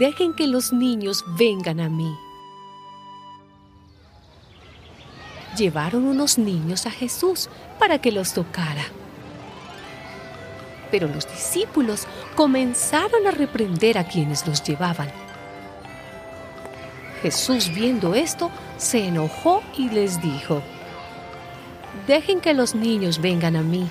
[0.00, 2.16] dejen que los niños vengan a mí.
[5.58, 8.84] Llevaron unos niños a Jesús para que los tocara.
[10.90, 15.12] Pero los discípulos comenzaron a reprender a quienes los llevaban.
[17.20, 20.62] Jesús viendo esto, se enojó y les dijo,
[22.06, 23.86] Dejen que los niños vengan a mí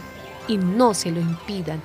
[0.47, 1.83] y no se lo impidan,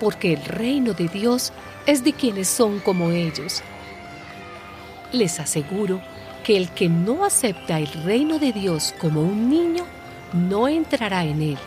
[0.00, 1.52] porque el reino de Dios
[1.86, 3.62] es de quienes son como ellos.
[5.12, 6.00] Les aseguro
[6.44, 9.84] que el que no acepta el reino de Dios como un niño,
[10.32, 11.58] no entrará en él.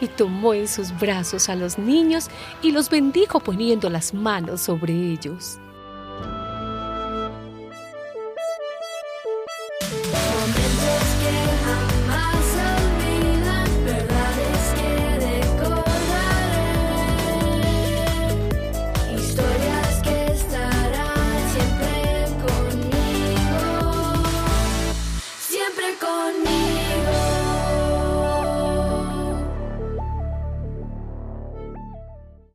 [0.00, 2.28] Y tomó en sus brazos a los niños
[2.62, 5.58] y los bendijo poniendo las manos sobre ellos.
[26.08, 26.65] On me